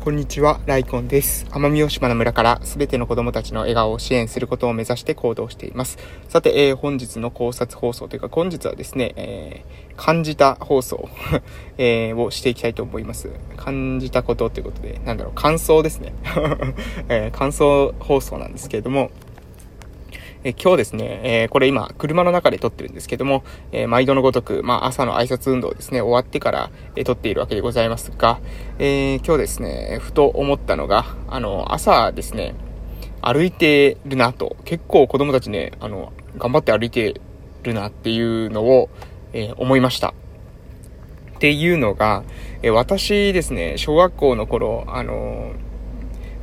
[0.00, 1.44] こんにちは、ライコンです。
[1.50, 5.98] 奄美大島の村からすべての子供たちの笑顔を支援することを目指して行動しています。
[6.28, 11.08] さて、えー、本日の考察放送というか、本日はですね、えー、感じた放送
[11.78, 13.28] えー、をしていきたいと思います。
[13.56, 16.14] 感じたことということで、なんだろう、感想ですね。
[17.10, 19.10] え感想放送なんですけれども、
[20.44, 23.42] え今日ですね、えー、これ今、車の中で撮ってるんですけども、
[23.72, 28.38] えー、毎度のごとく、まあ、朝の挨拶運動ですね、終わってから、えー、撮っているわけでございますが、
[28.78, 32.54] え今日ですね、ふと思ったのが、あの、朝ですね、
[33.20, 37.20] 歩いてるなと、結構子供たちね、あの、頑張って歩いて
[37.64, 38.90] るなっていうのを、
[39.32, 40.14] え思いました。
[41.36, 42.22] っていうのが、
[42.62, 45.50] え私ですね、小学校の頃、あの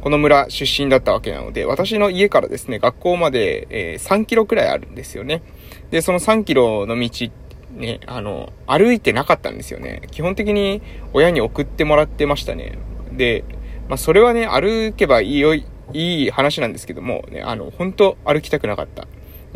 [0.05, 5.41] この村出身だったわけなので、私の家からですね、学校まで、えー、3キロくらいあるんですよね。
[5.89, 7.31] で、その3キロの道、
[7.71, 10.03] ね、あの、歩いてなかったんですよね。
[10.11, 10.83] 基本的に
[11.13, 12.77] 親に送ってもらってましたね。
[13.13, 13.45] で、
[13.89, 19.07] まあ、それはね、歩けばいいよい、い話なんですけども、ね、あの、本当歩きたくなかった。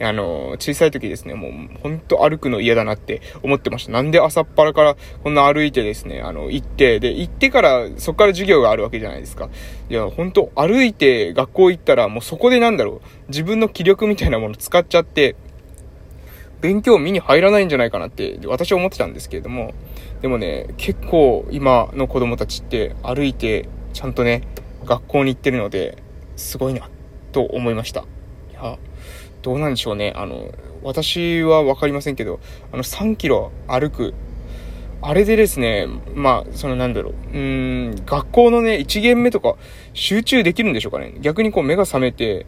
[0.02, 3.92] あの、小さい時ですね、もう、ほんと歩くの嫌だなって思ってました。
[3.92, 9.50] なんで朝っぱらからこんな歩いてですね、あの、行って、で、行ってから、そこから授業があるわけじゃないですか。
[9.90, 15.36] いや、ほんと、歩いて学校行ったら、もうそこでなんだろう、自分の気力みたいなもの使っちゃって、
[16.62, 19.74] 勉強見に入らないんじゃないかなって私は思ってたんですけれども、
[20.22, 24.44] でもね、結構今の子供たちって歩いてちゃんとね、
[24.84, 25.98] 学校に行ってるので、
[26.36, 26.90] すごいな、
[27.32, 28.02] と思いました。
[28.02, 28.78] いや、
[29.42, 30.14] どうなんでしょうね。
[30.16, 30.52] あの、
[30.84, 32.40] 私はわかりませんけど、
[32.72, 34.14] あの、3キロ歩く。
[35.02, 37.38] あれでですね、まあ、そのなんだろう。
[37.38, 39.56] うん、学校のね、1限目とか
[39.94, 41.14] 集中できるんでしょうかね。
[41.22, 42.46] 逆にこう目が覚めて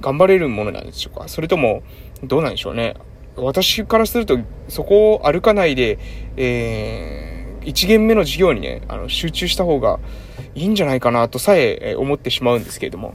[0.00, 1.28] 頑張れるものなんでしょうか。
[1.28, 1.82] それとも、
[2.22, 2.94] どうなんでしょうね。
[3.36, 5.98] 私からすると、そこを歩かないで、
[6.36, 10.00] えー、1限目の授業にね、あの、集中した方が
[10.54, 13.14] いいんじゃないかなとさえ思ってしまうんですけれども。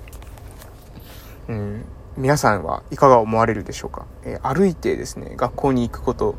[1.47, 1.85] うん、
[2.17, 6.35] 皆さんはいかが思われるでしょうか、えー、歩いてですね、学校に行くこと、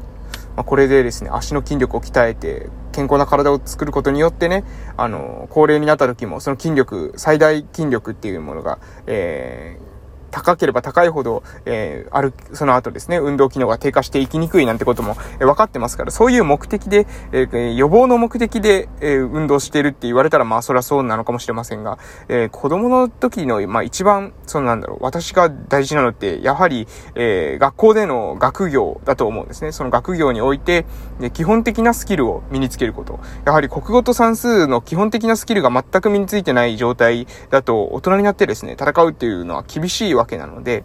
[0.57, 4.65] まあ、これでですね、足の筋力を鍛えて、健康な体を作ることによってね、
[4.97, 9.96] あの、高齢になった時も、その筋力、最大筋力っていうものが、えー
[10.31, 21.99] 高ければ高いほど、えー、ある、その後ですね、運動機能が低下していきにくいなんてことも、えー、分かってますから、そういう目的で、えー、予防の目的で、えー、運動してるって言われたら、まあ、それはそうなのかもしれませんが、
[22.29, 29.73] えー、子供の時の、まあ、一番、そのなんだろう、私が大事なのって、やはり、えー、学校での学業だと思うんですね。
[29.73, 30.87] その学業において、
[31.21, 33.19] で基本的なスキルを身につけること。
[33.45, 40.85] やはり国語と算数の基本的なスキルが全く身についてない状態だと、大人になってですね、戦うっていうのは厳しいわけなので、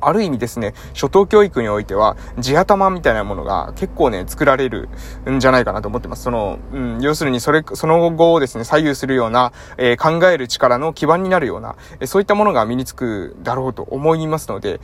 [0.00, 4.88] ある意味ですね、初等教育においては、地頭みたいなものが結構ね、作られる
[5.28, 6.22] んじゃないかなと思ってます。
[6.22, 14.80] その、うん、要するにそれ、その後をですね、左右するような、えー、考える力の基盤になるような、えー、そういったものが身につくだろうと思いますので、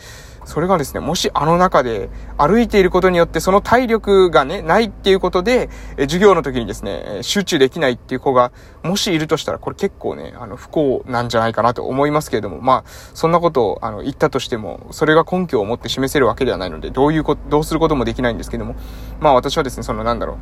[0.47, 8.53] それがですね、もしあの中で歩いていることによってその体力がね、ないっていうことで、え授業の時にですね、集中できないっていう子が、
[8.84, 18.76] もしいるとしたら、これ結構ね、あの、不幸なんじゃないかなと思いますけれども、まあ、そんなことを、あの、言ったとしても、それが根拠を持って示せるわけではないので、どういうこ、どうすることもできないんですけども、
[19.20, 20.38] まあ私はですね、そのなんだろ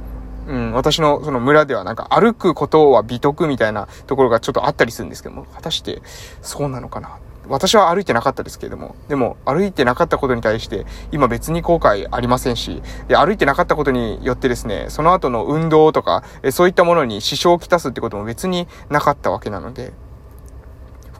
[0.47, 6.03] う、うん、私のその村ではなんか歩くことは美徳みたいなところがちょっとあったりするんですけども、果たして
[6.41, 7.19] そうなのかな？
[7.49, 16.23] 私は歩いてなかったですけれども、でも歩いてなかったことに対して今別に後悔ありませんし、で歩いてなかったことによってですね、その後の運動とか、
[16.53, 19.93] そういったものに支障をきたすってことも別になかったわけなので、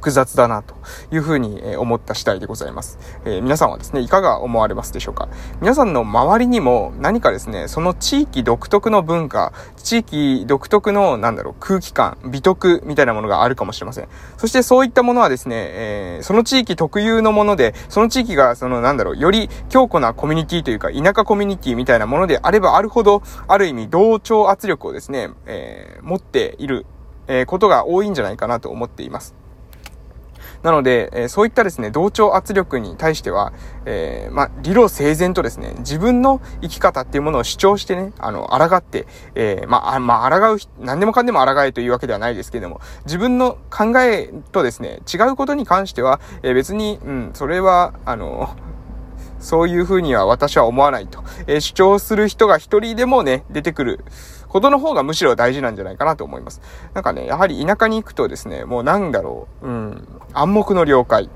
[0.05, 0.75] 複雑だなと
[1.11, 2.99] いうふうに思った次第でございます。
[3.25, 5.31] えー、皆さんはですね、いかが思われますでしょうか？
[5.63, 14.09] 皆さんの周りにも何かですね、その地域独特の文化、地域独特の、なんだろう、空気感、美徳みたいなものがあるかもしれません。
[14.37, 26.85] そしてそういったものはですね、えー、その地域特有のもので、その地域が、その、なんだろう、より強固なコミュニティというか、田舎コミュニティみたいなものであればあるほど、ある意味同調圧力をですね、えー、持っている、
[27.27, 29.35] えことが多いんじゃないかなと思っています。
[30.65, 33.53] なので、え、そういったですね、同調圧力に対しては、
[33.85, 48.57] えー、まあ、理路整然とですね、自分の生き方っていうものを主張してね、あの、抗って、えー、まあ、まあ、抗う、何でもかんでも抗えというわけではないですけれども、自分の考えとですね、違うことに関しては、えー、別に、うん、それは、あの、
[49.41, 51.23] そういうふうには私は思わないと。
[51.47, 54.05] えー、主張する人が一人でもね、出てくる
[54.55, 56.61] ことの方がむしろ大事なんじゃないかなと思います。
[56.95, 61.29] なんかね、やはり田舎に行くとですね、もうなんだろう、うん、暗黙の了解。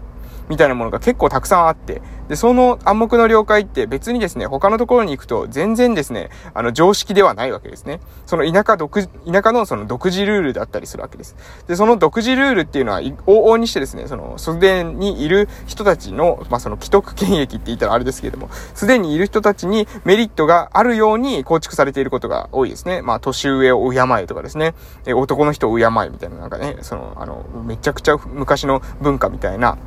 [0.48, 8.00] みたいなものが結構たくさんあって、で、その暗黙の了解って別にですね、他のところに行くと全然ですね、あの、常識ではないわけですね。
[8.26, 11.36] その田舎独、田舎のその独自ルールだったりするわけです。
[11.66, 23.00] で、その独自ルールっていうのは、往々にしてですね、その、すでにいる人たちの、まあ、その既得権益って言ったらあれですけれども、すでにいる人たちにメリットがあるように構築されていることが多いですね。
[23.02, 24.74] まあ、年上を敬えとかですね、
[25.06, 29.78] え男の人を敬えみたいな、なんかね、その、あの、めちゃくちゃ昔の文化みたいな、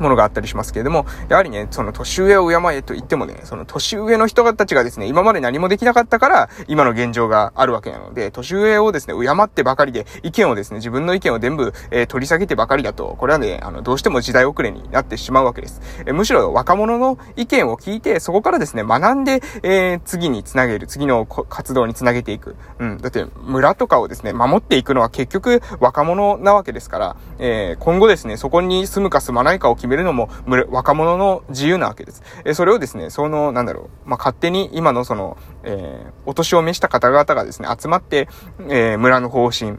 [0.00, 15.80] ものがあったりしますけれども、やはりね、その年上を敬えと言ってもね、その年上の人たちがですね、今まで何もできなかったから、今の現状があるわけなので、年上をですね、敬ってばかりで、意見をですね、自分の意見を全部、えー、取り下げてばかりだと、これはね、あの、どうしても時代遅れになってしまうわけです。
[16.06, 22.56] えー、むしろ若者の意見を聞いて、そこからですね、学んで、えー、次につなげる、次の活動につなげていく。
[22.78, 22.98] うん。
[22.98, 30.28] だって、村とかをですね、守っていくのは結局若者なわけですから、え、今後ですね、そこに住むか住まないかを決めるのも、
[30.70, 32.22] 若者の自由なわけです。
[32.44, 38.28] えそれをですね、その、なんだろう、まあ、勝手に今のその、えー、お年を召した方々がですね、集まって、
[38.68, 39.78] えー、村の方針、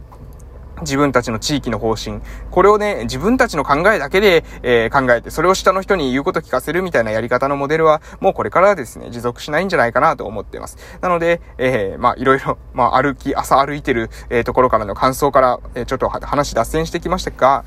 [0.82, 2.22] 自分たちの地域の方針。
[2.50, 10.78] これをね、自分たちの考えだけで、えー、考えて、それを下の人に言うこと聞かせるみたいなやり方のモデルは、もうこれからですね、持続しないんじゃないかなと思っています。
[11.02, 17.64] なので、えー、まあ、いろいろ、まあ、歩き、朝歩いてる、えー、ところからの感想から、えー、ちょっと話脱線してきましたが、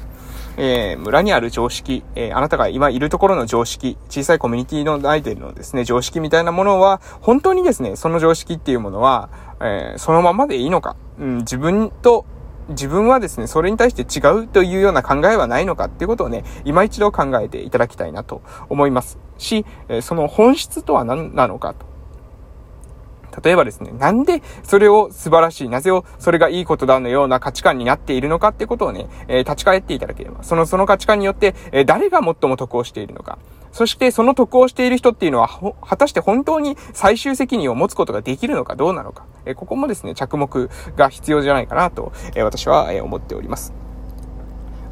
[0.56, 9.28] えー、村にある常識、えー、あなたが今いるところの常識、小さいコミュニティの内でのですね、常識みたいなものは、本当にですね、その常識っていうものは、
[9.60, 12.24] えー、そのままでいいのか、うん、自分と
[12.68, 21.93] 自分はですね、それに対して違うというような考えはないのかっていうことをね、今一度考えていただきたいなと思いますし、えその本質とは何なのかと。
[23.42, 33.38] 例えばですね、なんでそれを素晴らしい、なぜをそれがいいことだのような価値観になっているのかってことをね、えー、立ち返っていただければ、その、その価値観によって、えー、誰が最も得をしているのか。
[33.72, 35.48] そしてその得をしている人っていうのは、
[35.82, 39.24] 果たして本当に最終責任を持つことができるのかどうなのか。
[39.46, 43.83] え、ここもですね、着目が必要じゃないかなと、え私は、え思っております。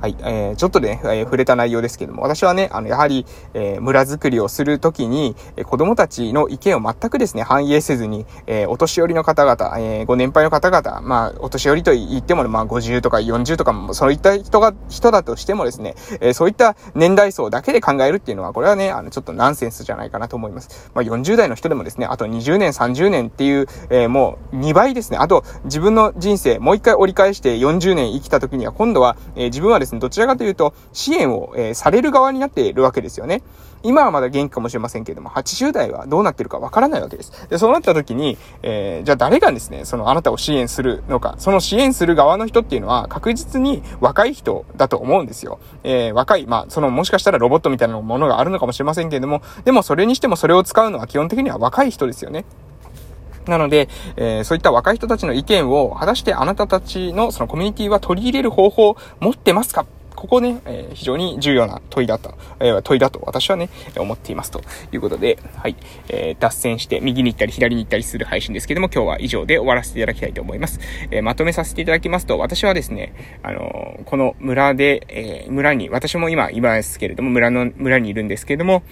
[0.03, 20.91] はい、えー、ちょっとね、えー、触れた内容ですけども、私はね、あの、やはり、えー、村づくりをするときに、え、子供たちの意見を全くですね、反映せずに、えー、お年寄りの方々、えー、ご年配の方々、まあ、お年寄りと言っても、ねまあ、50とか40とかも、そういった人が、人だとしてもですね、えー、そういった年代層だけで考えるっていうのは、これはね、あの、ちょっとナンセンスじゃないかなと思います。
[20.95, 25.19] まあ、40代の人でもですね、あと20年、30年っていう、えー、もう、2倍ですね。
[25.19, 33.43] あと、自分の人生、もう一回折り返して40年生きた時には、今度は、えー、自分はですね、どちらかというと、支援を、えー、される側になっているわけですよね。
[33.85, 37.49] 今はまだ元気かもしれませんけれども、80代はどうなってるかわからないわけです。
[37.49, 45.59] で、そうなった時に、えー、じゃあ誰がですね、そのあなたを支援するのか、その支援する側の人っていうのは確実に若い人だと思うんですよ。
[45.83, 52.45] えー、若い、まあ、そのもしかしたらロボットみたいなものがあるのかもしれませんけれども、でもそれにしてもそれを使うのは基本的には若い人ですよね。
[53.47, 59.87] なので、えー、そういった若い人たちの意見を、果たしてあなたたちのそのコミュニティは取り入れる方法を持ってますか？
[60.15, 64.61] ここね、えー、非常に重要な問いだと、えー、問いだと私はね、思っていますと
[64.93, 65.75] いうことで、はい、
[66.09, 70.79] えー、脱線して右に行ったり左に行ったりする配信ですけども、今日は以上で終わらせていただきたいと思います。
[71.11, 78.85] えー、まとめさせていただきますと、私はですね、あの、この村で、え、村に、私も今、今ですけれども、村の、村にいるんですけれども、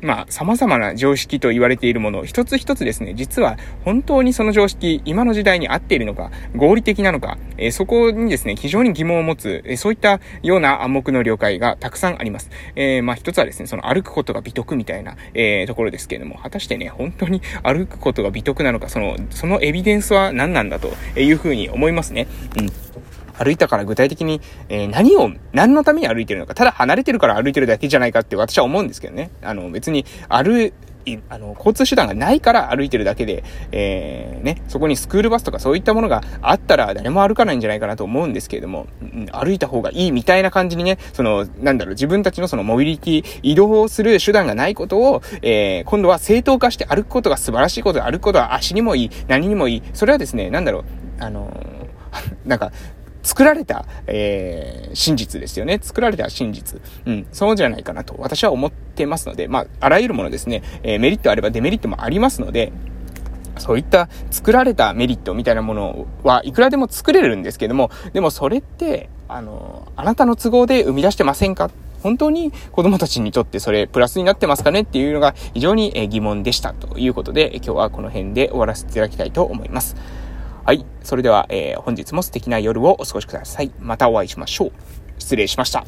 [0.00, 12.50] まあ、様々な常識と言われているもの、一つ一つですね、実は本当にその常識、今の時代に合っているのか、合理的なのか、えー、そこにですね、非常に疑問を持つ、えー、そういったような暗黙の了解がたくさんあります。
[12.76, 22.28] えー、まあ一つはですね、その歩くことが美徳みたいな、えところですけれども、果たしてね、本当に歩くことが美徳なのか、その、そのエビデンスは何なんだというふうに思いますね。
[22.58, 22.87] うん。
[23.38, 29.30] 歩いたから具体的に、えー、何を、何のために歩いてるのか、ただ離れてるから歩いてるだけじゃないかって私は思うんですけどね。
[29.42, 30.72] あの、別に、歩、
[31.30, 38.86] あの、交通手段がないから歩いてるだけで、えー、ね、そこにスクールバスとかそういったものがあったら誰も歩かないんじゃないかなと思うんですけれども、
[39.32, 49.82] 歩いた方がいいみたいな感じにね、その、なんだろう、自分たちのそのモビリティ、移動する手段がないことを、えー、今度は正当化して歩くことが素晴らしいことで、歩くことは足にもいい、何にもいい。
[49.94, 50.84] それはですね、なんだろう、
[51.20, 51.48] あの
[52.44, 52.72] なんか、
[53.28, 55.78] 作られた、えー、真実ですよね。
[55.82, 56.80] 作られた真実。
[57.04, 62.72] うん、そうじゃないかなと私は思ってますので、まあ、あらゆるものですね、えー、メリットあればデメリットもありますので、
[63.58, 71.70] そういった作られたメリットみたいなものはいくらでも作れるんですけども、でもそれって、あの、あなたの都合で生み出してませんか？
[72.02, 74.82] 本当に子供たちにとってそれプラスになってますかね？
[74.82, 79.96] っていうのが非常に疑問でしたということで、今日はこの辺で終わらせていただきたいと思います。
[80.68, 80.84] はい。
[81.02, 83.70] それでは、えー、本日も素敵な夜をお過ごしください。
[83.78, 84.72] またお会いしましょう。
[85.18, 85.86] 失礼しました。